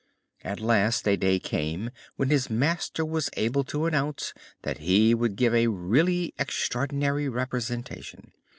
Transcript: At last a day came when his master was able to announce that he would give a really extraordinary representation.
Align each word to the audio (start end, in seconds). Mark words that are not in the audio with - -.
At 0.43 0.59
last 0.59 1.07
a 1.07 1.15
day 1.15 1.37
came 1.37 1.91
when 2.15 2.31
his 2.31 2.49
master 2.49 3.05
was 3.05 3.29
able 3.33 3.63
to 3.65 3.85
announce 3.85 4.33
that 4.63 4.79
he 4.79 5.13
would 5.13 5.35
give 5.35 5.53
a 5.53 5.67
really 5.67 6.33
extraordinary 6.39 7.29
representation. 7.29 8.31